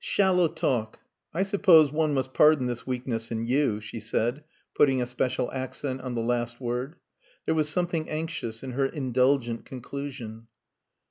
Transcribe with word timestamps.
"Shallow 0.03 0.47
talk! 0.47 0.97
I 1.31 1.43
suppose 1.43 1.91
one 1.91 2.15
must 2.15 2.33
pardon 2.33 2.65
this 2.65 2.87
weakness 2.87 3.29
in 3.29 3.45
you," 3.45 3.79
she 3.79 3.99
said, 3.99 4.43
putting 4.73 4.99
a 4.99 5.05
special 5.05 5.51
accent 5.51 6.01
on 6.01 6.15
the 6.15 6.23
last 6.23 6.59
word. 6.59 6.95
There 7.45 7.53
was 7.53 7.69
something 7.69 8.09
anxious 8.09 8.63
in 8.63 8.71
her 8.71 8.87
indulgent 8.87 9.63
conclusion. 9.63 10.47